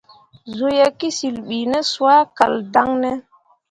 Zuu 0.55 0.73
ye 0.77 0.87
kǝsyil 0.99 1.37
bi 1.47 1.59
ne 1.71 1.79
soa 1.91 2.19
kal 2.37 2.53
daŋ 2.73 2.89
ne? 3.01 3.11